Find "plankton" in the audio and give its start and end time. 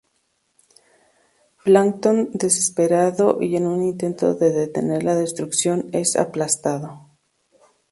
1.63-2.31